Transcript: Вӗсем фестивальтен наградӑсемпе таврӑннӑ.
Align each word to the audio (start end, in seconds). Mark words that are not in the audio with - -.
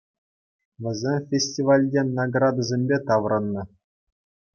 Вӗсем 0.83 1.17
фестивальтен 1.29 2.07
наградӑсемпе 2.17 2.97
таврӑннӑ. 3.07 3.61